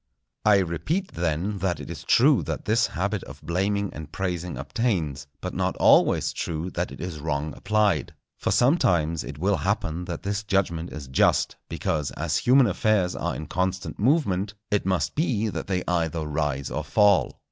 I 0.45 0.57
repeat, 0.57 1.09
then, 1.11 1.59
that 1.59 1.79
it 1.79 1.91
is 1.91 2.03
true 2.03 2.41
that 2.49 2.65
this 2.65 2.87
habit 2.87 3.23
of 3.25 3.39
blaming 3.43 3.93
and 3.93 4.11
praising 4.11 4.57
obtains, 4.57 5.27
but 5.41 5.53
not 5.53 5.77
always 5.77 6.33
true 6.33 6.71
that 6.71 6.91
it 6.91 6.99
is 6.99 7.19
wrong 7.19 7.53
applied. 7.55 8.15
For 8.39 8.49
sometimes 8.49 9.23
it 9.23 9.37
will 9.37 9.57
happen 9.57 10.05
that 10.05 10.23
this 10.23 10.41
judgment 10.41 10.91
is 10.91 11.05
just; 11.07 11.55
because, 11.69 12.09
as 12.13 12.37
human 12.37 12.65
affairs 12.65 13.15
are 13.15 13.35
in 13.35 13.45
constant 13.45 13.99
movement, 13.99 14.55
it 14.71 14.87
must 14.87 15.13
be 15.13 15.49
that 15.49 15.67
they 15.67 15.83
either 15.87 16.25
rise 16.25 16.71
or 16.71 16.83
fall. 16.83 17.39